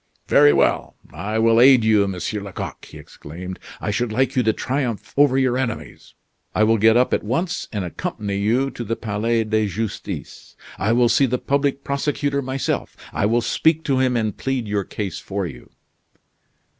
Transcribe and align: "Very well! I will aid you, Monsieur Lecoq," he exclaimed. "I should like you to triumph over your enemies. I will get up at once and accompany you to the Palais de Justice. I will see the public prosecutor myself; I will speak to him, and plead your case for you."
"Very 0.27 0.51
well! 0.51 0.95
I 1.13 1.37
will 1.37 1.61
aid 1.61 1.83
you, 1.83 2.07
Monsieur 2.07 2.41
Lecoq," 2.41 2.85
he 2.85 2.97
exclaimed. 2.97 3.59
"I 3.79 3.91
should 3.91 4.11
like 4.11 4.35
you 4.35 4.41
to 4.41 4.51
triumph 4.51 5.13
over 5.15 5.37
your 5.37 5.59
enemies. 5.59 6.15
I 6.55 6.63
will 6.63 6.79
get 6.79 6.97
up 6.97 7.13
at 7.13 7.21
once 7.21 7.67
and 7.71 7.85
accompany 7.85 8.37
you 8.37 8.71
to 8.71 8.83
the 8.83 8.95
Palais 8.95 9.43
de 9.43 9.67
Justice. 9.67 10.55
I 10.79 10.91
will 10.91 11.07
see 11.07 11.27
the 11.27 11.37
public 11.37 11.83
prosecutor 11.83 12.41
myself; 12.41 12.97
I 13.13 13.27
will 13.27 13.41
speak 13.41 13.83
to 13.83 13.99
him, 13.99 14.17
and 14.17 14.35
plead 14.35 14.67
your 14.67 14.85
case 14.85 15.19
for 15.19 15.45
you." 15.45 15.69